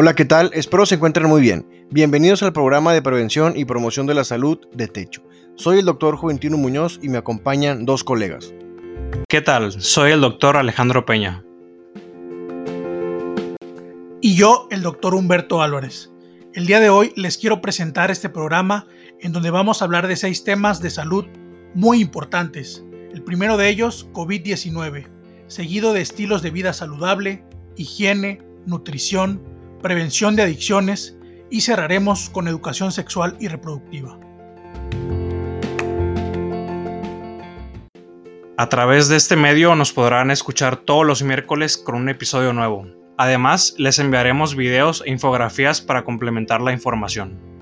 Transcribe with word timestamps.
Hola, 0.00 0.14
¿qué 0.14 0.24
tal? 0.24 0.52
Espero 0.54 0.86
se 0.86 0.94
encuentren 0.94 1.26
muy 1.26 1.40
bien. 1.40 1.66
Bienvenidos 1.90 2.44
al 2.44 2.52
programa 2.52 2.92
de 2.92 3.02
prevención 3.02 3.54
y 3.56 3.64
promoción 3.64 4.06
de 4.06 4.14
la 4.14 4.22
salud 4.22 4.60
de 4.72 4.86
Techo. 4.86 5.24
Soy 5.56 5.80
el 5.80 5.86
doctor 5.86 6.14
Juventino 6.14 6.56
Muñoz 6.56 7.00
y 7.02 7.08
me 7.08 7.18
acompañan 7.18 7.84
dos 7.84 8.04
colegas. 8.04 8.54
¿Qué 9.28 9.40
tal? 9.40 9.72
Soy 9.72 10.12
el 10.12 10.20
doctor 10.20 10.56
Alejandro 10.56 11.04
Peña. 11.04 11.44
Y 14.20 14.36
yo, 14.36 14.68
el 14.70 14.82
doctor 14.82 15.16
Humberto 15.16 15.62
Álvarez. 15.62 16.12
El 16.54 16.66
día 16.66 16.78
de 16.78 16.90
hoy 16.90 17.12
les 17.16 17.36
quiero 17.36 17.60
presentar 17.60 18.12
este 18.12 18.28
programa 18.28 18.86
en 19.20 19.32
donde 19.32 19.50
vamos 19.50 19.82
a 19.82 19.86
hablar 19.86 20.06
de 20.06 20.14
seis 20.14 20.44
temas 20.44 20.80
de 20.80 20.90
salud 20.90 21.24
muy 21.74 22.00
importantes. 22.00 22.84
El 23.12 23.24
primero 23.24 23.56
de 23.56 23.68
ellos, 23.68 24.08
COVID-19, 24.12 25.08
seguido 25.48 25.92
de 25.92 26.02
estilos 26.02 26.42
de 26.42 26.52
vida 26.52 26.72
saludable, 26.72 27.42
higiene, 27.74 28.40
nutrición, 28.64 29.57
prevención 29.82 30.36
de 30.36 30.42
adicciones 30.42 31.16
y 31.50 31.60
cerraremos 31.62 32.30
con 32.30 32.48
educación 32.48 32.92
sexual 32.92 33.36
y 33.40 33.48
reproductiva. 33.48 34.18
A 38.56 38.68
través 38.68 39.08
de 39.08 39.16
este 39.16 39.36
medio 39.36 39.76
nos 39.76 39.92
podrán 39.92 40.32
escuchar 40.32 40.76
todos 40.76 41.06
los 41.06 41.22
miércoles 41.22 41.78
con 41.78 41.94
un 41.94 42.08
episodio 42.08 42.52
nuevo. 42.52 42.86
Además, 43.16 43.74
les 43.78 43.98
enviaremos 43.98 44.56
videos 44.56 45.02
e 45.06 45.10
infografías 45.10 45.80
para 45.80 46.04
complementar 46.04 46.60
la 46.60 46.72
información. 46.72 47.57